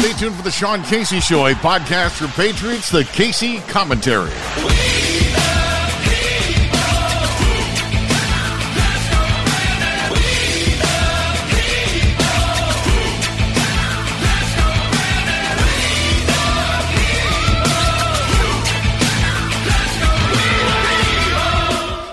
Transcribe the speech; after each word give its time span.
Stay 0.00 0.12
tuned 0.14 0.34
for 0.34 0.42
the 0.42 0.50
Sean 0.50 0.82
Casey 0.82 1.20
Show, 1.20 1.46
a 1.46 1.52
podcast 1.52 2.12
for 2.12 2.28
Patriots, 2.28 2.90
the 2.90 3.04
Casey 3.04 3.58
Commentary. 3.68 4.30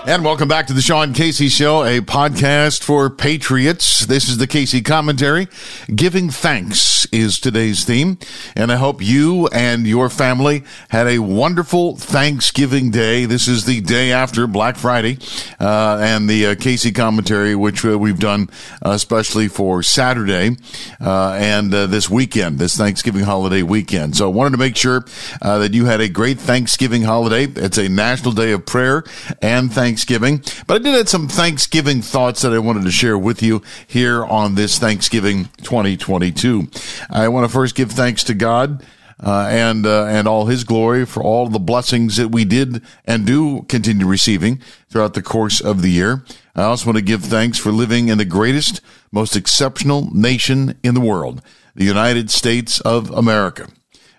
And 0.08 0.24
welcome 0.24 0.48
back 0.48 0.66
to 0.68 0.72
the 0.72 0.80
Sean 0.80 1.12
Casey 1.12 1.50
Show, 1.50 1.84
a 1.84 2.00
podcast 2.00 2.82
for 2.82 3.10
patriots. 3.10 4.06
This 4.06 4.30
is 4.30 4.38
the 4.38 4.46
Casey 4.46 4.80
commentary. 4.80 5.48
Giving 5.94 6.30
thanks 6.30 7.06
is 7.12 7.38
today's 7.38 7.84
theme. 7.84 8.16
And 8.56 8.72
I 8.72 8.76
hope 8.76 9.04
you 9.04 9.48
and 9.48 9.86
your 9.86 10.08
family 10.08 10.64
had 10.88 11.06
a 11.06 11.18
wonderful 11.18 11.96
Thanksgiving 11.96 12.90
day. 12.90 13.26
This 13.26 13.48
is 13.48 13.66
the 13.66 13.82
day 13.82 14.10
after 14.10 14.46
Black 14.46 14.76
Friday 14.76 15.18
uh, 15.60 15.98
and 16.00 16.26
the 16.26 16.46
uh, 16.46 16.54
Casey 16.54 16.90
commentary, 16.90 17.54
which 17.54 17.84
uh, 17.84 17.98
we've 17.98 18.18
done 18.18 18.48
uh, 18.82 18.92
especially 18.92 19.48
for 19.48 19.82
Saturday 19.82 20.56
uh, 21.02 21.32
and 21.32 21.74
uh, 21.74 21.86
this 21.86 22.08
weekend, 22.08 22.58
this 22.58 22.78
Thanksgiving 22.78 23.24
holiday 23.24 23.62
weekend. 23.62 24.16
So 24.16 24.30
I 24.30 24.32
wanted 24.32 24.52
to 24.52 24.58
make 24.58 24.76
sure 24.76 25.04
that 25.42 25.74
you 25.74 25.84
had 25.84 26.00
a 26.00 26.08
great 26.08 26.38
Thanksgiving 26.38 27.02
holiday. 27.02 27.44
It's 27.44 27.76
a 27.76 27.90
national 27.90 28.32
day 28.32 28.52
of 28.52 28.64
prayer 28.64 29.04
and 29.42 29.70
thanks 29.70 29.97
Thanksgiving, 29.98 30.44
but 30.68 30.74
I 30.74 30.78
did 30.78 30.94
have 30.94 31.08
some 31.08 31.26
Thanksgiving 31.26 32.02
thoughts 32.02 32.42
that 32.42 32.52
I 32.52 32.60
wanted 32.60 32.84
to 32.84 32.92
share 32.92 33.18
with 33.18 33.42
you 33.42 33.62
here 33.84 34.24
on 34.24 34.54
this 34.54 34.78
Thanksgiving 34.78 35.46
2022. 35.62 36.68
I 37.10 37.26
want 37.26 37.44
to 37.44 37.52
first 37.52 37.74
give 37.74 37.90
thanks 37.90 38.22
to 38.24 38.34
God. 38.34 38.86
Uh, 39.20 39.48
and 39.50 39.84
uh, 39.84 40.04
and 40.04 40.28
all 40.28 40.46
His 40.46 40.62
glory 40.62 41.04
for 41.04 41.20
all 41.20 41.48
the 41.48 41.58
blessings 41.58 42.14
that 42.18 42.28
we 42.28 42.44
did 42.44 42.80
and 43.04 43.26
do 43.26 43.62
continue 43.62 44.06
receiving 44.06 44.62
throughout 44.88 45.14
the 45.14 45.22
course 45.22 45.60
of 45.60 45.82
the 45.82 45.90
year. 45.90 46.22
I 46.54 46.62
also 46.62 46.86
want 46.86 46.98
to 46.98 47.02
give 47.02 47.24
thanks 47.24 47.58
for 47.58 47.72
living 47.72 48.10
in 48.10 48.18
the 48.18 48.24
greatest, 48.24 48.80
most 49.10 49.34
exceptional 49.34 50.08
nation 50.14 50.78
in 50.84 50.94
the 50.94 51.00
world, 51.00 51.42
the 51.74 51.84
United 51.84 52.30
States 52.30 52.80
of 52.82 53.10
America. 53.10 53.66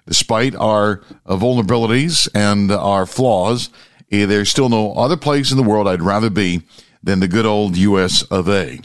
Despite 0.05 0.53
our 0.55 1.01
uh, 1.25 1.37
vulnerabilities 1.37 2.27
and 2.35 2.69
our 2.69 3.05
flaws, 3.05 3.69
there's 4.09 4.49
still 4.49 4.69
no 4.69 4.93
other 4.93 5.17
place 5.17 5.51
in 5.51 5.57
the 5.57 5.63
world 5.63 5.87
I'd 5.87 6.01
rather 6.01 6.29
be 6.29 6.63
than 7.03 7.19
the 7.19 7.27
good 7.27 7.45
old 7.45 7.77
U.S. 7.77 8.23
of 8.23 8.49
A. 8.49 8.79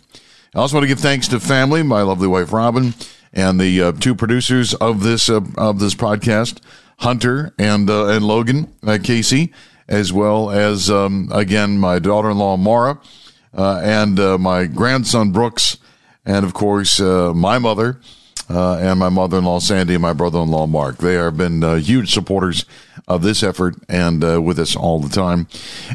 I 0.55 0.58
also 0.58 0.77
want 0.77 0.84
to 0.84 0.89
give 0.89 1.00
thanks 1.00 1.27
to 1.28 1.41
family, 1.41 1.83
my 1.83 2.03
lovely 2.03 2.28
wife 2.28 2.53
Robin, 2.53 2.94
and 3.33 3.61
the 3.61 3.83
uh, 3.83 3.92
two 3.92 4.14
producers 4.14 4.72
of 4.75 5.02
this 5.02 5.28
uh, 5.28 5.41
of 5.58 5.80
this 5.80 5.95
podcast, 5.95 6.61
Hunter 6.98 7.52
and 7.58 7.91
uh, 7.91 8.06
and 8.06 8.25
Logan 8.25 8.72
uh, 8.86 8.98
Casey, 9.02 9.52
as 9.89 10.12
well 10.12 10.50
as 10.50 10.91
um, 10.91 11.28
again 11.33 11.78
my 11.78 11.98
daughter-in-law 11.98 12.56
Mara, 12.56 13.00
uh, 13.52 13.80
and 13.83 14.20
uh, 14.20 14.39
my 14.39 14.67
grandson 14.67 15.33
Brooks, 15.33 15.78
and 16.25 16.45
of 16.45 16.55
course 16.55 17.00
my 17.00 17.58
mother. 17.58 18.00
and 18.48 19.00
my 19.00 19.08
mother-in-law 19.08 19.58
Sandy 19.58 19.95
and 19.95 20.02
my 20.02 20.12
brother-in-law 20.12 20.67
Mark. 20.67 20.98
They 20.98 21.14
have 21.14 21.36
been 21.36 21.62
huge 21.80 22.12
supporters 22.12 22.64
of 23.06 23.22
this 23.22 23.42
effort 23.42 23.77
and 23.88 24.24
uh, 24.24 24.41
with 24.41 24.58
us 24.58 24.74
all 24.74 25.00
the 25.00 25.08
time. 25.08 25.47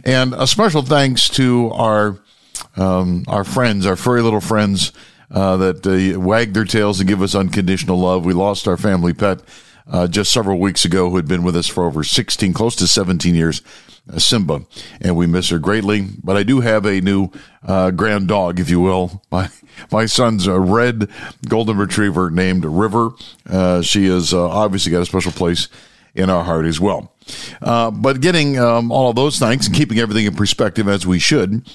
And 0.04 0.34
a 0.34 0.48
special 0.48 0.82
thanks 0.82 1.28
to 1.30 1.72
our 1.72 2.20
um, 2.76 3.24
our 3.28 3.44
friends, 3.44 3.86
our 3.86 3.96
furry 3.96 4.22
little 4.22 4.42
friends 4.42 4.92
uh, 5.32 5.58
that 5.58 5.86
uh, 5.86 6.20
wag 6.20 6.54
their 6.54 6.66
tails 6.66 7.00
and 7.00 7.08
give 7.08 7.22
us 7.22 7.36
unconditional 7.36 8.00
love. 8.00 8.26
We 8.26 8.34
lost 8.34 8.68
our 8.68 8.78
family 8.78 9.14
pet 9.14 9.42
uh, 9.90 10.08
just 10.08 10.32
several 10.32 10.60
weeks 10.60 10.86
ago, 10.86 11.10
who 11.10 11.16
had 11.16 11.28
been 11.28 11.44
with 11.44 11.56
us 11.56 11.68
for 11.68 11.86
over 11.86 12.04
16, 12.04 12.54
close 12.54 12.76
to 12.78 12.88
17 12.88 13.36
years. 13.36 13.62
Uh, 14.12 14.18
Simba, 14.18 14.62
and 15.02 15.16
we 15.16 15.28
miss 15.28 15.50
her 15.50 15.60
greatly. 15.60 16.08
But 16.24 16.36
I 16.36 16.44
do 16.44 16.62
have 16.62 16.86
a 16.86 17.00
new 17.02 17.30
uh, 17.64 17.92
grand 17.92 18.28
dog, 18.28 18.60
if 18.60 18.70
you 18.70 18.80
will. 18.80 19.22
My 19.32 19.50
my 19.92 20.08
son's 20.08 20.46
a 20.46 20.60
red 20.60 21.10
golden 21.48 21.78
retriever 21.78 22.30
named 22.30 22.66
River. 22.66 23.12
she 23.82 24.08
has 24.08 24.34
obviously 24.34 24.92
got 24.92 25.04
a 25.04 25.06
special 25.06 25.32
place 25.32 25.70
in 26.16 26.30
our 26.30 26.44
heart 26.44 26.66
as 26.66 26.80
well. 26.80 27.14
Uh, 27.62 27.92
but 27.92 28.22
getting 28.22 28.58
um, 28.58 28.92
all 28.92 29.10
of 29.10 29.16
those 29.16 29.38
thanks 29.38 29.68
and 29.68 29.76
keeping 29.76 30.00
everything 30.00 30.26
in 30.26 30.36
perspective 30.36 30.88
as 30.88 31.06
we 31.06 31.20
should, 31.20 31.68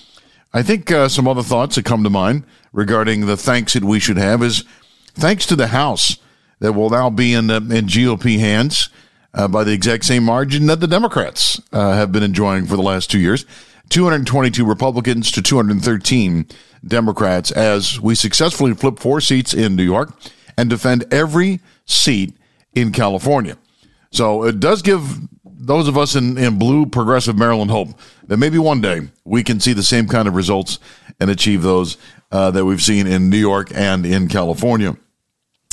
I 0.53 0.63
think 0.63 0.91
uh, 0.91 1.09
some 1.09 1.29
other 1.29 1.43
thoughts 1.43 1.77
that 1.77 1.85
come 1.85 2.05
to 2.05 2.11
mind 2.11 2.45
regarding 2.73 3.27
the 3.27 3.37
thanks 3.37 3.75
that 3.75 3.85
we 3.85 4.01
should 4.01 4.17
have 4.17 4.43
is 4.43 4.65
thanks 5.15 5.47
to 5.47 5.57
the 5.57 5.69
House 5.69 6.19
that 6.61 6.73
will 6.73 6.91
now 6.91 7.11
be 7.11 7.35
in, 7.35 7.51
in 7.51 7.87
GOP 7.87 8.39
hands 8.39 8.89
uh, 9.35 9.49
by 9.49 9.65
the 9.65 9.73
exact 9.73 10.05
same 10.05 10.25
margin 10.25 10.67
that 10.67 10.81
the 10.81 10.87
Democrats 10.87 11.61
uh, 11.73 11.95
have 11.95 12.13
been 12.13 12.23
enjoying 12.23 12.67
for 12.67 12.77
the 12.77 12.83
last 12.83 13.11
two 13.11 13.19
years 13.19 13.45
222 13.91 14.65
Republicans 14.65 15.31
to 15.33 15.43
213 15.43 16.47
Democrats 16.87 17.51
as 17.51 18.01
we 18.01 18.15
successfully 18.15 18.75
flip 18.75 18.99
four 18.99 19.21
seats 19.21 19.53
in 19.53 19.77
New 19.77 19.83
York 19.83 20.13
and 20.57 20.71
defend 20.71 21.05
every 21.13 21.61
seat 21.87 22.35
in 22.75 22.93
California. 22.93 23.57
So 24.15 24.45
it 24.45 24.61
does 24.61 24.81
give 24.81 25.03
those 25.45 25.89
of 25.89 25.99
us 25.99 26.15
in, 26.15 26.39
in 26.39 26.59
blue 26.59 26.87
progressive 26.87 27.37
Maryland 27.37 27.73
hope 27.73 27.89
that 28.29 28.37
maybe 28.37 28.59
one 28.59 28.81
day 28.81 29.09
we 29.25 29.43
can 29.43 29.59
see 29.59 29.73
the 29.73 29.83
same 29.83 30.07
kind 30.07 30.29
of 30.29 30.37
results 30.37 30.79
and 31.19 31.31
achieve 31.31 31.63
those 31.63 31.97
uh, 32.31 32.53
that 32.53 32.65
we've 32.65 32.83
seen 32.83 33.09
in 33.09 33.29
New 33.29 33.39
York 33.39 33.71
and 33.75 34.07
in 34.07 34.29
California. 34.29 34.97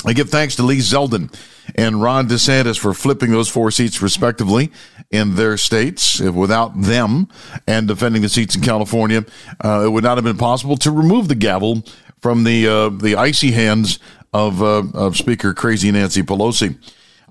I 0.03 0.13
give 0.13 0.31
thanks 0.31 0.55
to 0.55 0.63
Lee 0.63 0.79
Zeldin 0.79 1.31
and 1.75 2.01
Ron 2.01 2.27
DeSantis 2.27 2.79
for 2.79 2.95
flipping 2.95 3.29
those 3.29 3.47
four 3.47 3.69
seats 3.69 4.01
respectively 4.01 4.71
in 5.11 5.35
their 5.35 5.55
states. 5.57 6.19
If 6.19 6.33
without 6.33 6.81
them 6.81 7.27
and 7.67 7.87
defending 7.87 8.23
the 8.23 8.29
seats 8.29 8.55
in 8.55 8.63
California, 8.63 9.23
uh, 9.63 9.83
it 9.85 9.89
would 9.89 10.03
not 10.03 10.17
have 10.17 10.23
been 10.23 10.37
possible 10.37 10.77
to 10.77 10.89
remove 10.89 11.27
the 11.27 11.35
gavel 11.35 11.83
from 12.19 12.43
the 12.43 12.67
uh, 12.67 12.89
the 12.89 13.15
icy 13.15 13.51
hands 13.51 13.99
of, 14.33 14.63
uh, 14.63 14.83
of 14.95 15.17
Speaker 15.17 15.53
Crazy 15.53 15.91
Nancy 15.91 16.23
Pelosi. 16.23 16.77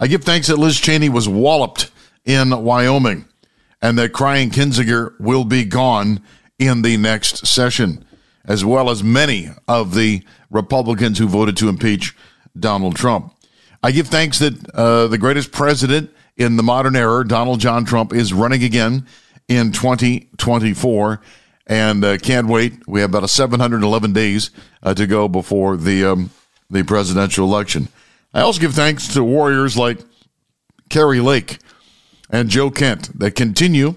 I 0.03 0.07
give 0.07 0.25
thanks 0.25 0.47
that 0.47 0.59
Liz 0.59 0.81
Cheney 0.81 1.11
was 1.11 1.29
walloped 1.29 1.91
in 2.25 2.65
Wyoming 2.65 3.27
and 3.83 3.99
that 3.99 4.15
crying 4.15 4.49
Kinzinger 4.49 5.13
will 5.21 5.45
be 5.45 5.63
gone 5.65 6.23
in 6.59 6.81
the 6.81 6.97
next 6.97 7.47
session, 7.47 8.07
as 8.47 8.65
well 8.65 8.89
as 8.89 9.05
many 9.05 9.51
of 9.69 9.95
the 9.95 10.23
Republicans 10.51 11.19
who 11.19 11.29
voted 11.29 11.59
to 11.59 11.69
impeach 11.69 12.17
Donald 12.59 12.97
Trump. 12.97 13.35
I 13.83 13.91
give 13.91 14.09
thanks 14.09 14.39
that 14.39 14.71
uh, 14.71 15.07
the 15.07 15.19
greatest 15.19 15.53
president 15.53 16.11
in 16.35 16.57
the 16.57 16.63
modern 16.63 16.97
era, 16.97 17.27
Donald 17.29 17.61
John 17.61 17.85
Trump, 17.85 18.15
is 18.15 18.33
running 18.33 18.65
again 18.65 19.07
in 19.49 19.71
2024 19.71 21.21
and 21.67 22.05
uh, 22.05 22.17
can't 22.17 22.47
wait. 22.47 22.89
We 22.89 23.01
have 23.01 23.11
about 23.11 23.25
a 23.25 23.29
711 23.29 24.15
days 24.15 24.51
uh, 24.83 24.95
to 24.95 25.07
go 25.07 25.29
before 25.29 25.77
the 25.77 26.07
um, 26.07 26.31
the 26.71 26.85
presidential 26.85 27.45
election. 27.47 27.89
I 28.33 28.41
also 28.43 28.61
give 28.61 28.75
thanks 28.75 29.09
to 29.15 29.25
warriors 29.25 29.77
like 29.77 29.99
Kari 30.89 31.21
Lake 31.21 31.59
and 32.31 32.49
Joe 32.49 32.71
Kent 32.71 33.19
that 33.19 33.33
continue 33.33 33.97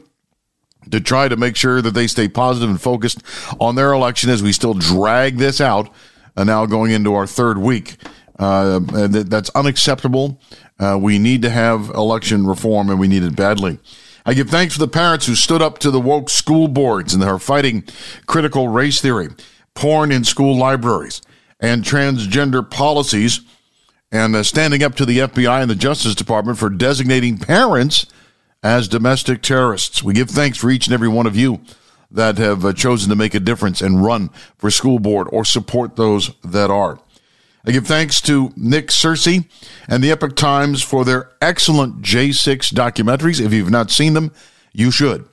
to 0.90 1.00
try 1.00 1.28
to 1.28 1.38
make 1.38 1.56
sure 1.56 1.82
that 1.82 1.94
they 1.94 2.08
stay 2.08 2.28
positive 2.28 2.70
and 2.70 2.82
focused 2.82 3.22
on 3.60 3.76
their 3.76 3.94
election 3.94 4.30
as 4.30 4.44
we 4.44 4.52
still 4.52 4.74
drag 4.74 5.38
this 5.38 5.62
out 5.62 5.90
and 6.36 6.50
uh, 6.50 6.54
now 6.54 6.66
going 6.66 6.92
into 6.92 7.14
our 7.14 7.28
third 7.28 7.58
week. 7.58 7.96
Uh, 8.40 8.80
that's 8.82 9.52
unacceptable. 9.52 10.40
Uh, 10.80 10.98
we 11.00 11.20
need 11.20 11.44
to 11.44 11.50
have 11.50 11.90
election 11.90 12.48
reform 12.48 12.90
and 12.90 13.00
we 13.00 13.08
need 13.08 13.24
it 13.24 13.36
badly. 13.36 13.80
I 14.26 14.34
give 14.34 14.50
thanks 14.50 14.74
for 14.74 14.80
the 14.80 14.88
parents 14.88 15.28
who 15.28 15.36
stood 15.36 15.62
up 15.62 15.78
to 15.80 15.92
the 15.92 16.00
woke 16.00 16.30
school 16.30 16.68
boards 16.68 17.14
and 17.14 17.24
are 17.24 17.38
fighting 17.38 17.84
critical 18.26 18.70
race 18.70 19.00
theory, 19.00 19.30
porn 19.76 20.12
in 20.12 20.24
school 20.24 20.58
libraries, 20.58 21.22
and 21.60 21.84
transgender 21.84 22.68
policies 22.70 23.42
and 24.14 24.36
uh, 24.36 24.44
standing 24.44 24.84
up 24.84 24.94
to 24.96 25.06
the 25.06 25.18
FBI 25.18 25.62
and 25.62 25.70
the 25.70 25.76
Justice 25.76 26.14
Department 26.14 26.60
for 26.60 26.70
designating 26.70 27.40
parents 27.40 28.06
as 28.62 28.88
domestic 28.88 29.42
terrorists. 29.42 30.04
We 30.04 30.14
give 30.14 30.30
thanks 30.30 30.60
for 30.60 30.70
each 30.70 30.86
and 30.86 30.94
every 30.94 31.08
one 31.10 31.26
of 31.26 31.36
you 31.36 31.62
that 32.12 32.38
have 32.38 32.64
uh, 32.64 32.74
chosen 32.74 33.10
to 33.10 33.16
make 33.16 33.34
a 33.34 33.40
difference 33.40 33.82
and 33.82 34.06
run 34.06 34.30
for 34.56 34.70
school 34.70 35.00
board 35.00 35.28
or 35.32 35.44
support 35.44 35.96
those 35.96 36.32
that 36.44 36.70
are. 36.70 37.00
I 37.66 37.72
give 37.72 37.88
thanks 37.88 38.22
to 38.22 38.54
Nick 38.56 38.90
Searcy 38.90 39.48
and 39.88 40.04
the 40.04 40.12
Epoch 40.12 40.36
Times 40.36 40.84
for 40.84 41.04
their 41.04 41.32
excellent 41.42 42.04
J6 42.04 42.72
documentaries. 42.72 43.44
If 43.44 43.52
you've 43.52 43.72
not 43.72 43.90
seen 43.90 44.14
them, 44.14 44.32
you 44.74 44.92
should. 44.92 45.28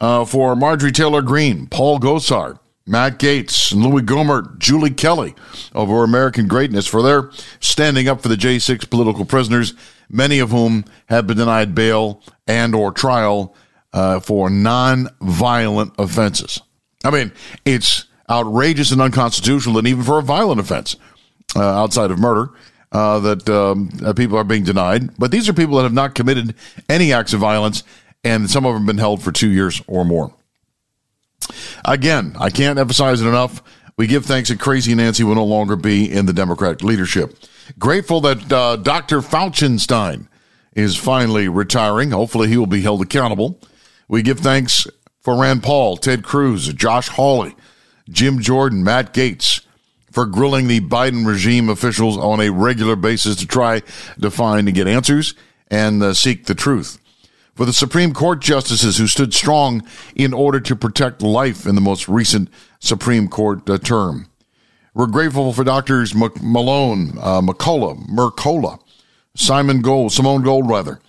Uh, 0.00 0.24
for 0.24 0.56
Marjorie 0.56 0.92
Taylor 0.92 1.20
Greene, 1.20 1.66
Paul 1.66 2.00
Gosar, 2.00 2.58
Matt 2.86 3.18
Gaetz 3.18 3.72
and 3.72 3.82
Louis 3.82 4.02
Gohmert, 4.02 4.58
Julie 4.58 4.90
Kelly 4.90 5.34
over 5.74 6.02
American 6.02 6.48
Greatness 6.48 6.86
for 6.86 7.02
their 7.02 7.30
standing 7.60 8.08
up 8.08 8.20
for 8.20 8.28
the 8.28 8.36
J6 8.36 8.90
political 8.90 9.24
prisoners, 9.24 9.74
many 10.08 10.40
of 10.40 10.50
whom 10.50 10.84
have 11.06 11.26
been 11.26 11.36
denied 11.36 11.74
bail 11.74 12.22
and 12.46 12.74
or 12.74 12.90
trial 12.90 13.54
uh, 13.92 14.20
for 14.20 14.50
non-violent 14.50 15.92
offenses. 15.98 16.60
I 17.04 17.10
mean, 17.10 17.32
it's 17.64 18.06
outrageous 18.28 18.90
and 18.90 19.00
unconstitutional, 19.00 19.78
and 19.78 19.86
even 19.86 20.02
for 20.02 20.18
a 20.18 20.22
violent 20.22 20.60
offense 20.60 20.96
uh, 21.54 21.60
outside 21.60 22.10
of 22.10 22.18
murder, 22.18 22.50
uh, 22.92 23.18
that 23.20 23.48
um, 23.48 23.90
people 24.14 24.36
are 24.36 24.44
being 24.44 24.64
denied. 24.64 25.16
But 25.18 25.30
these 25.30 25.48
are 25.48 25.52
people 25.52 25.76
that 25.76 25.82
have 25.84 25.92
not 25.92 26.14
committed 26.14 26.54
any 26.88 27.12
acts 27.12 27.32
of 27.32 27.40
violence, 27.40 27.84
and 28.24 28.50
some 28.50 28.64
of 28.64 28.74
them 28.74 28.82
have 28.82 28.86
been 28.86 28.98
held 28.98 29.22
for 29.22 29.32
two 29.32 29.50
years 29.50 29.82
or 29.86 30.04
more. 30.04 30.34
Again, 31.84 32.34
I 32.38 32.50
can't 32.50 32.78
emphasize 32.78 33.20
it 33.20 33.26
enough. 33.26 33.62
We 33.96 34.06
give 34.06 34.24
thanks 34.24 34.48
that 34.48 34.58
Crazy 34.58 34.94
Nancy 34.94 35.22
will 35.22 35.34
no 35.34 35.44
longer 35.44 35.76
be 35.76 36.10
in 36.10 36.26
the 36.26 36.32
Democratic 36.32 36.82
leadership. 36.82 37.36
Grateful 37.78 38.20
that 38.22 38.52
uh, 38.52 38.76
Dr. 38.76 39.20
Faucienstein 39.20 40.28
is 40.74 40.96
finally 40.96 41.48
retiring. 41.48 42.10
Hopefully, 42.10 42.48
he 42.48 42.56
will 42.56 42.66
be 42.66 42.82
held 42.82 43.02
accountable. 43.02 43.60
We 44.08 44.22
give 44.22 44.40
thanks 44.40 44.86
for 45.20 45.36
Rand 45.38 45.62
Paul, 45.62 45.96
Ted 45.96 46.24
Cruz, 46.24 46.72
Josh 46.72 47.08
Hawley, 47.08 47.54
Jim 48.08 48.40
Jordan, 48.40 48.82
Matt 48.82 49.14
Gaetz 49.14 49.64
for 50.10 50.26
grilling 50.26 50.68
the 50.68 50.80
Biden 50.80 51.26
regime 51.26 51.68
officials 51.68 52.18
on 52.18 52.40
a 52.40 52.50
regular 52.50 52.96
basis 52.96 53.36
to 53.36 53.46
try 53.46 53.80
to 54.20 54.30
find 54.30 54.68
and 54.68 54.74
get 54.74 54.86
answers 54.86 55.34
and 55.70 56.02
uh, 56.02 56.12
seek 56.12 56.44
the 56.46 56.54
truth. 56.54 56.98
For 57.54 57.66
the 57.66 57.72
Supreme 57.72 58.14
Court 58.14 58.40
justices 58.40 58.96
who 58.96 59.06
stood 59.06 59.34
strong 59.34 59.86
in 60.16 60.32
order 60.32 60.58
to 60.60 60.74
protect 60.74 61.20
life 61.20 61.66
in 61.66 61.74
the 61.74 61.80
most 61.82 62.08
recent 62.08 62.48
Supreme 62.80 63.28
Court 63.28 63.68
uh, 63.68 63.78
term. 63.78 64.28
We're 64.94 65.06
grateful 65.06 65.52
for 65.52 65.62
Doctors 65.62 66.14
M- 66.14 66.30
Malone, 66.40 67.18
uh, 67.20 67.40
McCullough, 67.42 68.08
Mercola, 68.08 68.80
Simon 69.34 69.82
Gold, 69.82 70.12
Simone 70.12 70.42
Gold, 70.42 70.68
rather, 70.68 71.00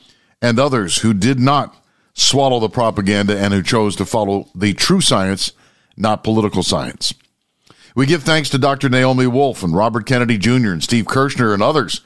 and 0.41 0.59
others 0.59 0.97
who 0.97 1.13
did 1.13 1.39
not 1.39 1.75
swallow 2.13 2.59
the 2.59 2.69
propaganda 2.69 3.37
and 3.37 3.53
who 3.53 3.63
chose 3.63 3.95
to 3.95 4.05
follow 4.05 4.49
the 4.53 4.73
true 4.73 5.01
science, 5.01 5.51
not 5.97 6.23
political 6.23 6.63
science. 6.63 7.13
We 7.95 8.05
give 8.05 8.23
thanks 8.23 8.49
to 8.49 8.57
Dr. 8.57 8.89
Naomi 8.89 9.27
Wolf 9.27 9.63
and 9.63 9.75
Robert 9.75 10.05
Kennedy 10.05 10.37
Jr. 10.37 10.71
and 10.71 10.83
Steve 10.83 11.05
Kirschner 11.05 11.53
and 11.53 11.63
others, 11.63 12.01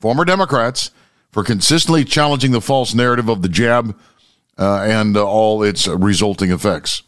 former 0.00 0.24
Democrats, 0.24 0.90
for 1.30 1.44
consistently 1.44 2.04
challenging 2.04 2.52
the 2.52 2.60
false 2.60 2.94
narrative 2.94 3.28
of 3.28 3.42
the 3.42 3.48
jab 3.48 3.98
uh, 4.58 4.82
and 4.82 5.16
uh, 5.16 5.26
all 5.26 5.62
its 5.62 5.86
resulting 5.86 6.50
effects. 6.50 7.02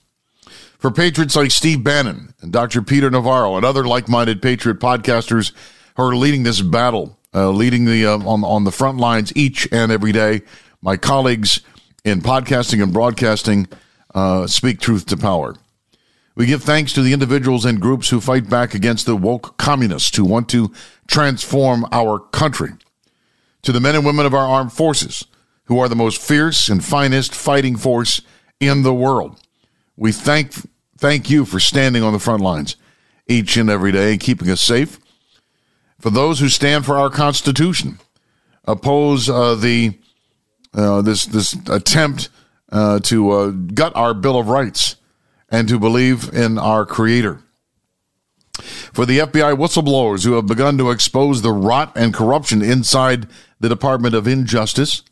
For 0.78 0.90
patriots 0.90 1.36
like 1.36 1.50
Steve 1.50 1.84
Bannon 1.84 2.32
and 2.40 2.52
Dr. 2.52 2.80
Peter 2.80 3.10
Navarro 3.10 3.56
and 3.56 3.66
other 3.66 3.84
like-minded 3.84 4.40
patriot 4.40 4.80
podcasters 4.80 5.52
who 5.96 6.02
are 6.02 6.16
leading 6.16 6.42
this 6.42 6.62
battle, 6.62 7.18
uh, 7.34 7.50
leading 7.50 7.84
the 7.84 8.06
uh, 8.06 8.18
on 8.18 8.44
on 8.44 8.64
the 8.64 8.72
front 8.72 8.98
lines 8.98 9.32
each 9.36 9.68
and 9.72 9.92
every 9.92 10.12
day, 10.12 10.42
my 10.80 10.96
colleagues 10.96 11.60
in 12.04 12.22
podcasting 12.22 12.82
and 12.82 12.92
broadcasting 12.92 13.68
uh, 14.14 14.46
speak 14.46 14.80
truth 14.80 15.06
to 15.06 15.16
power. 15.16 15.54
We 16.34 16.46
give 16.46 16.62
thanks 16.62 16.94
to 16.94 17.02
the 17.02 17.12
individuals 17.12 17.64
and 17.66 17.80
groups 17.80 18.08
who 18.08 18.20
fight 18.20 18.48
back 18.48 18.74
against 18.74 19.04
the 19.04 19.16
woke 19.16 19.58
communists 19.58 20.16
who 20.16 20.24
want 20.24 20.48
to 20.50 20.72
transform 21.06 21.84
our 21.92 22.18
country. 22.18 22.70
To 23.62 23.72
the 23.72 23.80
men 23.80 23.94
and 23.94 24.06
women 24.06 24.26
of 24.26 24.34
our 24.34 24.46
armed 24.46 24.72
forces 24.72 25.26
who 25.64 25.78
are 25.78 25.88
the 25.88 25.96
most 25.96 26.20
fierce 26.20 26.68
and 26.68 26.84
finest 26.84 27.34
fighting 27.34 27.76
force 27.76 28.22
in 28.58 28.82
the 28.82 28.94
world. 28.94 29.40
We 29.96 30.12
thank 30.12 30.52
thank 30.98 31.30
you 31.30 31.44
for 31.44 31.60
standing 31.60 32.02
on 32.02 32.12
the 32.12 32.18
front 32.18 32.42
lines 32.42 32.76
each 33.26 33.56
and 33.56 33.70
every 33.70 33.92
day 33.92 34.12
and 34.12 34.20
keeping 34.20 34.50
us 34.50 34.60
safe. 34.60 34.98
For 35.98 36.10
those 36.10 36.40
who 36.40 36.48
stand 36.48 36.86
for 36.86 36.96
our 36.96 37.10
Constitution, 37.10 37.98
oppose 38.64 39.28
uh, 39.28 39.54
the 39.54 39.98
uh, 40.74 41.02
this 41.02 41.26
this 41.26 41.54
attempt 41.68 42.30
uh, 42.72 43.00
to 43.00 43.30
uh, 43.30 43.50
gut 43.50 43.94
our 43.94 44.14
Bill 44.14 44.38
of 44.38 44.48
Rights 44.48 44.96
and 45.50 45.68
to 45.68 45.78
believe 45.78 46.32
in 46.32 46.58
our 46.58 46.86
Creator. 46.86 47.42
For 48.92 49.06
the 49.06 49.18
FBI 49.18 49.56
whistleblowers 49.56 50.24
who 50.24 50.32
have 50.32 50.46
begun 50.46 50.78
to 50.78 50.90
expose 50.90 51.42
the 51.42 51.52
rot 51.52 51.92
and 51.96 52.12
corruption 52.12 52.62
inside 52.62 53.28
the 53.60 53.68
Department 53.68 54.14
of 54.14 54.26
Injustice, 54.26 55.02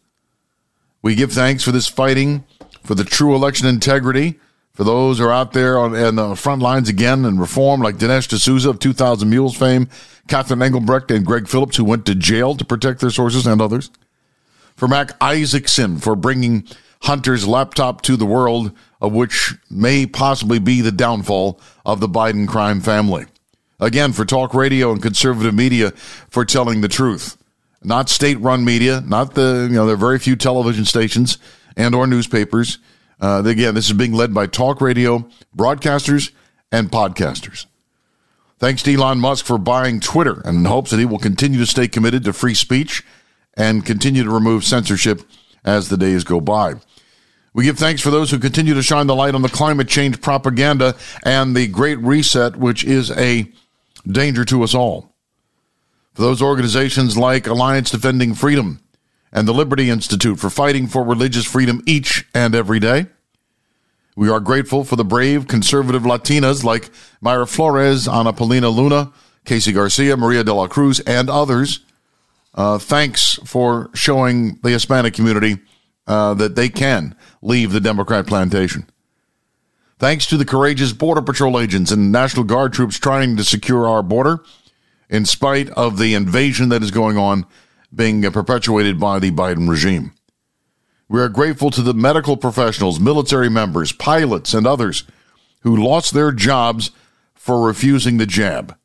we 1.03 1.15
give 1.15 1.33
thanks 1.33 1.62
for 1.62 1.71
this 1.71 1.87
fighting 1.87 2.45
for 2.83 2.95
the 2.95 3.05
true 3.05 3.35
election 3.35 3.67
integrity. 3.67 4.41
For 4.73 4.85
those 4.85 5.19
who 5.19 5.27
are 5.27 5.33
out 5.33 5.53
there 5.53 5.77
on, 5.77 5.95
on 5.97 6.15
the 6.15 6.37
front 6.37 6.62
lines 6.62 6.89
again 6.89 7.25
and 7.25 7.41
reform, 7.41 7.81
like 7.81 7.97
Dinesh 7.97 8.29
D'Souza 8.29 8.71
of 8.71 8.79
2000 8.79 9.29
Mules 9.29 9.56
fame, 9.56 9.89
Catherine 10.29 10.62
Engelbrecht, 10.62 11.11
and 11.11 11.27
Greg 11.27 11.49
Phillips, 11.49 11.77
who 11.77 11.85
went 11.85 12.06
to 12.06 12.15
jail 12.15 12.55
to 12.55 12.65
protect 12.65 13.00
their 13.00 13.11
sources, 13.11 13.47
and 13.47 13.61
others. 13.61 13.91
For 14.77 14.87
Mac 14.87 15.12
Isaacson, 15.21 15.99
for 15.99 16.15
bringing 16.15 16.65
Hunter's 17.03 17.47
laptop 17.47 18.03
to 18.03 18.17
the 18.17 18.27
world, 18.27 18.71
of 19.00 19.12
which 19.12 19.55
may 19.69 20.06
possibly 20.06 20.61
be 20.61 20.81
the 20.81 20.93
downfall 20.93 21.61
of 21.85 21.99
the 21.99 22.09
Biden 22.09 22.47
crime 22.47 22.81
family. 22.81 23.27
Again, 23.81 24.12
for 24.12 24.25
talk 24.25 24.55
radio 24.55 24.93
and 24.93 25.03
conservative 25.03 25.55
media 25.55 25.91
for 26.31 26.45
telling 26.45 26.81
the 26.81 26.89
truth. 26.89 27.37
Not 27.88 28.11
state-run 28.11 28.67
media, 28.67 29.00
not 29.00 29.32
the, 29.32 29.67
you 29.70 29.75
know, 29.75 29.87
there 29.87 29.94
are 29.94 29.96
very 29.96 30.19
few 30.19 30.37
television 30.37 30.85
stations 30.85 31.38
and 31.75 31.94
or 31.94 32.06
newspapers. 32.06 32.81
Uh, 33.19 33.43
again, 33.46 33.75
this 33.75 33.87
is 33.87 33.94
being 33.94 34.12
led 34.12 34.35
by 34.35 34.46
talk 34.46 34.82
radio, 34.82 35.26
broadcasters, 35.56 36.31
and 36.70 36.90
podcasters. 36.90 37.64
Thanks 38.58 38.82
to 38.82 38.93
Elon 38.93 39.20
Musk 39.20 39.46
for 39.46 39.56
buying 39.56 40.00
Twitter 40.00 40.43
and 40.44 40.58
in 40.58 40.64
hopes 40.67 40.90
that 40.90 40.99
he 40.99 41.06
will 41.06 41.19
continue 41.19 41.58
to 41.61 41.67
stay 41.67 41.88
committed 41.88 42.25
to 42.25 42.35
free 42.35 42.52
speech 42.52 43.06
and 43.56 43.87
continue 43.87 44.23
to 44.23 44.31
remove 44.31 44.64
censorship 44.64 45.23
as 45.64 45.88
the 45.88 45.96
days 45.96 46.25
go 46.25 46.43
by. 46.43 46.75
We 47.55 47.64
give 47.64 47.79
thanks 47.79 48.02
for 48.02 48.11
those 48.11 48.31
who 48.31 48.38
continue 48.38 48.75
to 48.75 48.82
shine 48.82 49.06
the 49.06 49.14
light 49.14 49.35
on 49.35 49.40
the 49.40 49.49
climate 49.49 49.88
change 49.88 50.20
propaganda 50.20 50.94
and 51.23 51.56
the 51.56 51.67
Great 51.69 51.99
Reset, 52.00 52.56
which 52.56 52.85
is 52.85 53.11
a 53.12 53.50
danger 54.06 54.44
to 54.44 54.62
us 54.62 54.75
all. 54.75 55.08
For 56.19 56.23
those 56.23 56.43
organizations 56.43 57.17
like 57.17 57.47
Alliance 57.47 57.93
Defending 57.93 58.35
Freedom 58.35 58.81
and 59.31 59.47
the 59.47 59.55
Liberty 59.55 59.88
Institute 59.88 60.41
for 60.41 60.50
fighting 60.50 60.88
for 60.88 61.05
religious 61.05 61.44
freedom 61.44 61.81
each 61.87 62.26
and 62.35 62.56
every 62.56 62.81
day. 62.81 63.06
We 64.17 64.29
are 64.29 64.41
grateful 64.41 64.82
for 64.82 64.97
the 64.97 65.05
brave 65.05 65.47
conservative 65.47 66.03
Latinas 66.03 66.65
like 66.65 66.91
Mayra 67.25 67.49
Flores, 67.49 68.09
Anna 68.09 68.32
Paulina 68.32 68.69
Luna, 68.69 69.12
Casey 69.44 69.70
Garcia, 69.70 70.17
Maria 70.17 70.43
de 70.43 70.53
la 70.53 70.67
Cruz, 70.67 70.99
and 70.99 71.31
others. 71.31 71.85
Uh, 72.53 72.79
thanks 72.79 73.38
for 73.44 73.88
showing 73.94 74.59
the 74.64 74.71
Hispanic 74.71 75.14
community 75.14 75.59
uh, 76.09 76.35
that 76.35 76.56
they 76.56 76.69
can 76.69 77.14
leave 77.43 77.71
the 77.71 77.81
Democrat 77.81 78.26
plantation. 78.26 78.91
Thanks 80.00 80.26
to 80.26 80.37
the 80.37 80.44
courageous 80.44 80.93
Border 80.93 81.23
Patrol 81.23 81.61
agents 81.61 81.93
and 81.93 82.11
National 82.11 82.43
Guard 82.43 82.73
troops 82.73 82.99
trying 82.99 83.37
to 83.37 83.44
secure 83.44 83.87
our 83.87 84.03
border, 84.03 84.41
in 85.09 85.25
spite 85.25 85.71
of 85.71 85.99
the 85.99 86.15
invasion 86.15 86.69
that 86.69 86.83
is 86.83 86.91
going 86.91 87.17
on 87.17 87.47
being 87.95 88.23
perpetuated 88.31 89.00
by 89.00 89.19
the 89.19 89.31
Biden 89.31 89.69
regime. 89.69 90.12
We 91.09 91.21
are 91.21 91.29
grateful 91.29 91.71
to 91.71 91.83
the 91.83 91.95
medical 91.95 92.37
professionals, 92.37 93.00
military 93.00 93.49
members, 93.49 93.93
pilots, 93.93 94.53
and 94.53 94.67
others 94.67 95.05
who 95.61 95.75
lost 95.75 96.12
their 96.12 96.33
jobs 96.33 96.91
for 97.35 97.67
refusing 97.67 98.19
the 98.19 98.27
jab, 98.27 98.77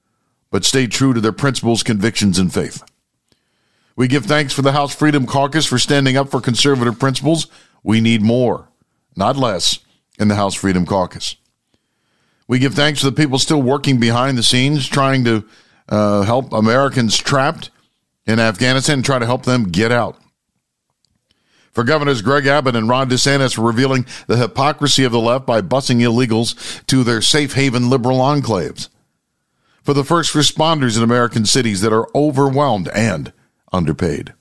but 0.49 0.63
stayed 0.63 0.91
true 0.91 1.13
to 1.13 1.19
their 1.19 1.33
principles, 1.33 1.83
convictions, 1.83 2.39
and 2.39 2.53
faith. 2.53 2.81
We 3.95 4.07
give 4.07 4.25
thanks 4.25 4.53
for 4.53 4.61
the 4.61 4.71
House 4.71 4.95
Freedom 4.95 5.25
Caucus 5.25 5.65
for 5.65 5.77
standing 5.77 6.15
up 6.15 6.29
for 6.29 6.39
conservative 6.39 6.97
principles. 6.97 7.47
We 7.83 7.99
need 7.99 8.21
more, 8.21 8.69
not 9.15 9.35
less, 9.35 9.79
in 10.17 10.29
the 10.29 10.35
House 10.35 10.55
Freedom 10.55 10.85
Caucus. 10.85 11.35
We 12.47 12.59
give 12.59 12.73
thanks 12.73 13.01
to 13.01 13.07
the 13.09 13.15
people 13.15 13.37
still 13.37 13.61
working 13.61 13.99
behind 13.99 14.37
the 14.37 14.43
scenes, 14.43 14.87
trying 14.87 15.25
to 15.25 15.45
uh, 15.89 16.23
help 16.23 16.53
Americans 16.53 17.17
trapped 17.17 17.69
in 18.25 18.39
Afghanistan 18.39 18.95
and 18.95 19.05
try 19.05 19.19
to 19.19 19.25
help 19.25 19.43
them 19.43 19.65
get 19.65 19.91
out. 19.91 20.17
For 21.71 21.83
Governors 21.83 22.21
Greg 22.21 22.45
Abbott 22.45 22.75
and 22.75 22.87
Ron 22.87 23.09
DeSantis 23.09 23.63
revealing 23.63 24.05
the 24.27 24.37
hypocrisy 24.37 25.03
of 25.03 25.11
the 25.11 25.19
left 25.19 25.47
by 25.47 25.61
busing 25.61 26.01
illegals 26.01 26.85
to 26.85 27.03
their 27.03 27.21
safe 27.21 27.53
haven 27.53 27.89
liberal 27.89 28.19
enclaves. 28.19 28.89
For 29.81 29.93
the 29.93 30.03
first 30.03 30.33
responders 30.33 30.95
in 30.95 31.03
American 31.03 31.45
cities 31.45 31.81
that 31.81 31.91
are 31.91 32.07
overwhelmed 32.15 32.89
and 32.89 33.33
underpaid. 33.71 34.33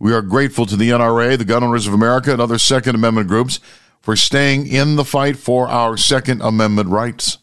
We 0.00 0.12
are 0.12 0.22
grateful 0.22 0.66
to 0.66 0.76
the 0.76 0.90
NRA, 0.90 1.38
the 1.38 1.44
Gun 1.44 1.62
Owners 1.62 1.86
of 1.86 1.94
America, 1.94 2.32
and 2.32 2.40
other 2.40 2.58
Second 2.58 2.96
Amendment 2.96 3.28
groups 3.28 3.60
for 4.00 4.16
staying 4.16 4.66
in 4.66 4.96
the 4.96 5.04
fight 5.04 5.36
for 5.36 5.68
our 5.68 5.96
Second 5.96 6.40
Amendment 6.42 6.88
rights. 6.88 7.38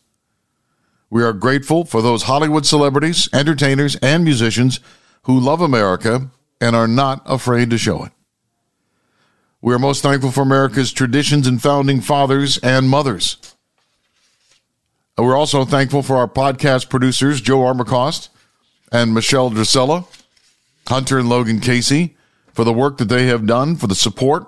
We 1.10 1.24
are 1.24 1.34
grateful 1.34 1.86
for 1.86 2.02
those 2.02 2.24
Hollywood 2.24 2.66
celebrities, 2.66 3.30
entertainers, 3.32 3.96
and 3.98 4.24
musicians 4.24 4.80
who 5.24 5.40
love 5.40 5.62
America 5.62 6.30
and 6.60 6.76
are 6.76 6.88
not 6.88 7.22
afraid 7.26 7.70
to 7.70 7.78
show 7.78 8.04
it. 8.04 8.12
We 9.62 9.74
are 9.74 9.80
most 9.80 10.02
thankful 10.04 10.32
for 10.32 10.42
America's 10.42 10.92
traditions 10.92 11.48
and 11.48 11.62
founding 11.62 12.02
fathers 12.02 12.58
and 12.60 12.90
mothers. 12.90 13.38
We're 15.18 15.36
also 15.36 15.66
thankful 15.66 16.04
for 16.04 16.18
our 16.18 16.28
podcast 16.28 16.90
producers, 16.90 17.42
Joe 17.42 17.60
Armacost 17.60 18.30
and 18.92 19.14
Michelle 19.14 19.50
Drusilla, 19.50 20.06
Hunter 20.88 21.20
and 21.20 21.28
Logan 21.28 21.60
Casey, 21.60 22.16
for 22.54 22.64
the 22.64 22.74
work 22.74 22.98
that 22.98 23.10
they 23.10 23.26
have 23.28 23.46
done, 23.46 23.76
for 23.76 23.88
the 23.88 23.96
support 23.96 24.48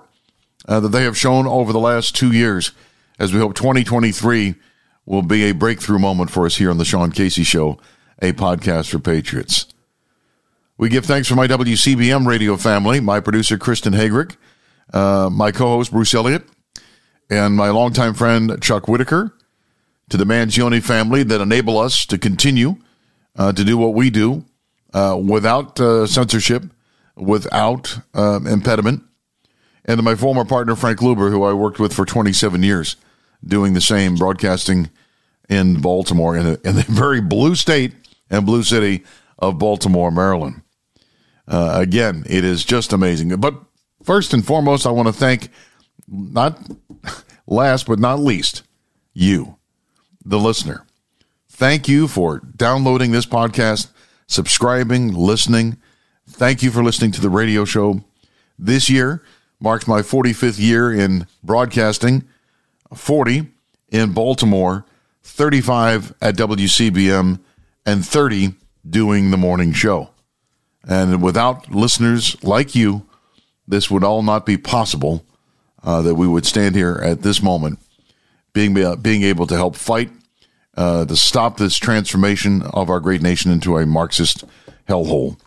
uh, 0.68 0.80
that 0.80 0.90
they 0.90 1.04
have 1.04 1.18
shown 1.18 1.48
over 1.48 1.74
the 1.74 1.80
last 1.80 2.16
two 2.16 2.32
years, 2.32 2.72
as 3.18 3.34
we 3.34 3.40
hope 3.40 3.56
2023 3.56 4.56
will 5.10 5.24
be 5.24 5.50
a 5.50 5.54
breakthrough 5.54 5.98
moment 5.98 6.30
for 6.30 6.46
us 6.46 6.58
here 6.58 6.70
on 6.70 6.78
the 6.78 6.86
Sean 6.86 7.12
Casey 7.12 7.44
Show, 7.44 7.80
a 8.22 8.32
podcast 8.32 8.92
for 8.92 9.00
patriots. 9.00 9.66
We 10.78 10.88
give 10.88 11.04
thanks 11.04 11.28
for 11.28 11.34
my 11.34 11.48
WCBM 11.48 12.28
radio 12.28 12.56
family, 12.56 13.00
my 13.00 13.20
producer, 13.20 13.58
Kristen 13.58 13.94
Hagrick, 13.94 14.38
uh, 14.94 15.30
my 15.32 15.52
co 15.52 15.66
host, 15.66 15.92
Bruce 15.92 16.14
Elliott, 16.14 16.44
and 17.28 17.56
my 17.56 17.70
longtime 17.70 18.14
friend, 18.14 18.62
Chuck 18.62 18.88
Whitaker, 18.88 19.34
to 20.10 20.16
the 20.18 20.26
Mangione 20.26 20.82
family 20.82 21.24
that 21.24 21.42
enable 21.42 21.80
us 21.80 22.06
to 22.06 22.20
continue 22.20 22.76
uh, 23.36 23.52
to 23.52 23.64
do 23.64 23.80
what 23.80 23.96
we 23.96 24.12
do 24.12 24.46
uh, 24.94 25.20
without 25.20 25.80
uh, 25.80 26.06
censorship, 26.06 26.66
without 27.16 28.00
uh, 28.14 28.40
impediment, 28.46 29.02
and 29.86 29.98
to 29.98 30.04
my 30.04 30.14
former 30.14 30.46
partner, 30.46 30.76
Frank 30.76 31.00
Luber, 31.00 31.32
who 31.32 31.44
I 31.44 31.54
worked 31.54 31.80
with 31.80 31.94
for 31.94 32.06
27 32.06 32.62
years, 32.62 32.96
doing 33.44 33.74
the 33.74 33.82
same 33.82 34.14
broadcasting 34.14 34.92
in 35.50 35.82
Baltimore, 35.82 36.38
in, 36.38 36.46
a, 36.46 36.58
in 36.64 36.76
the 36.76 36.86
very 36.88 37.20
blue 37.20 37.56
state 37.56 37.94
and 38.30 38.46
blue 38.46 38.64
city 38.64 39.04
of 39.38 39.58
Baltimore, 39.58 40.12
Maryland. 40.12 40.62
Uh, 41.48 41.72
again, 41.76 42.24
it 42.30 42.46
is 42.46 42.64
just 42.64 42.94
amazing. 42.94 43.36
But 43.38 43.56
first 44.04 44.34
and 44.34 44.46
foremost, 44.46 44.86
I 44.86 44.92
want 44.92 45.08
to 45.08 45.14
thank, 45.14 45.50
not 46.08 46.60
last 47.48 47.88
but 47.88 48.00
not 48.00 48.20
least, 48.20 48.64
you, 49.14 49.58
the 50.24 50.40
listener. 50.40 50.86
Thank 51.50 51.90
you 51.90 52.08
for 52.08 52.40
downloading 52.40 53.12
this 53.12 53.26
podcast, 53.26 53.90
subscribing, 54.28 55.14
listening. 55.14 55.78
Thank 56.30 56.62
you 56.62 56.70
for 56.70 56.84
listening 56.84 57.12
to 57.14 57.22
the 57.22 57.30
radio 57.30 57.66
show. 57.66 58.02
This 58.58 58.90
year 58.90 59.24
marks 59.60 59.88
my 59.88 60.02
45th 60.02 60.60
year 60.60 60.94
in 60.94 61.26
broadcasting, 61.44 62.24
40 62.94 63.48
in 63.90 64.14
Baltimore, 64.14 64.86
35 65.30 66.14
at 66.22 66.36
WCBM, 66.36 67.40
and 67.86 68.06
30 68.06 68.54
doing 68.88 69.32
the 69.32 69.38
morning 69.38 69.72
show. 69.74 70.10
And 70.88 71.22
without 71.22 71.72
listeners 71.72 72.42
like 72.44 72.76
you, 72.76 73.06
this 73.68 73.90
would 73.90 74.04
all 74.04 74.24
not 74.24 74.46
be 74.46 74.58
possible. 74.58 75.26
Uh, 75.82 76.02
that 76.02 76.16
we 76.16 76.28
would 76.28 76.46
stand 76.46 76.76
here 76.76 77.00
at 77.02 77.22
this 77.22 77.42
moment, 77.42 77.80
being 78.52 78.78
uh, 78.84 78.98
being 78.98 79.24
able 79.24 79.48
to 79.48 79.56
help 79.56 79.78
fight 79.78 80.12
uh, 80.76 81.06
to 81.06 81.16
stop 81.16 81.56
this 81.56 81.78
transformation 81.78 82.62
of 82.64 82.90
our 82.90 83.00
great 83.00 83.22
nation 83.22 83.50
into 83.50 83.78
a 83.78 83.86
Marxist 83.86 84.44
hellhole. 84.90 85.40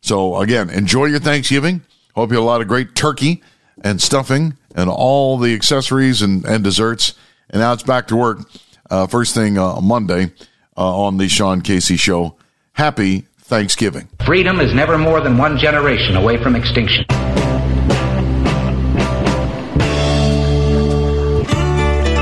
So 0.00 0.38
again, 0.38 0.68
enjoy 0.68 1.06
your 1.06 1.20
Thanksgiving. 1.20 1.82
Hope 2.16 2.30
you 2.30 2.36
have 2.36 2.42
a 2.42 2.46
lot 2.46 2.60
of 2.60 2.66
great 2.66 2.96
turkey 2.96 3.40
and 3.82 4.02
stuffing 4.02 4.56
and 4.74 4.90
all 4.90 5.38
the 5.38 5.54
accessories 5.54 6.22
and, 6.22 6.44
and 6.44 6.64
desserts. 6.64 7.14
And 7.50 7.60
now 7.60 7.72
it's 7.72 7.84
back 7.84 8.08
to 8.08 8.16
work. 8.16 8.40
Uh, 8.90 9.06
first 9.06 9.34
thing 9.34 9.58
uh, 9.58 9.80
Monday 9.80 10.32
uh, 10.76 11.04
on 11.04 11.16
the 11.16 11.28
Sean 11.28 11.60
Casey 11.60 11.96
Show. 11.96 12.36
Happy 12.72 13.26
Thanksgiving. 13.40 14.08
Freedom 14.24 14.60
is 14.60 14.74
never 14.74 14.98
more 14.98 15.20
than 15.20 15.36
one 15.36 15.58
generation 15.58 16.16
away 16.16 16.42
from 16.42 16.54
extinction. 16.54 17.04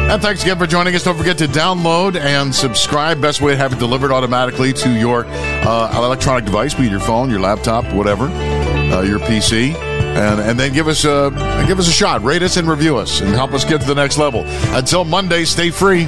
And 0.08 0.22
thanks 0.22 0.42
again 0.44 0.56
for 0.56 0.66
joining 0.68 0.94
us. 0.94 1.02
Don't 1.02 1.18
forget 1.18 1.36
to 1.38 1.46
download 1.46 2.16
and 2.16 2.54
subscribe. 2.54 3.20
Best 3.20 3.42
way 3.42 3.52
to 3.52 3.56
have 3.58 3.72
it 3.72 3.78
delivered 3.80 4.12
automatically 4.12 4.72
to 4.72 4.90
your 4.90 5.26
uh, 5.26 5.92
electronic 5.96 6.44
device, 6.44 6.74
be 6.74 6.86
it 6.86 6.90
your 6.90 7.00
phone, 7.00 7.28
your 7.28 7.40
laptop, 7.40 7.84
whatever, 7.92 8.26
uh, 8.26 9.02
your 9.02 9.18
PC, 9.18 9.74
and 9.74 10.40
and 10.40 10.58
then 10.60 10.72
give 10.72 10.86
us 10.86 11.04
a 11.04 11.30
give 11.66 11.80
us 11.80 11.88
a 11.88 11.92
shot. 11.92 12.22
Rate 12.22 12.42
us 12.42 12.56
and 12.56 12.68
review 12.68 12.96
us, 12.96 13.20
and 13.20 13.30
help 13.30 13.52
us 13.52 13.64
get 13.64 13.80
to 13.80 13.86
the 13.86 13.96
next 13.96 14.16
level. 14.16 14.44
Until 14.76 15.04
Monday, 15.04 15.44
stay 15.44 15.70
free. 15.70 16.06